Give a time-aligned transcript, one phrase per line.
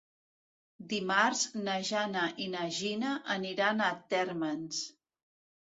[0.93, 4.83] Dimarts na Jana i na Gina aniran a Térmens.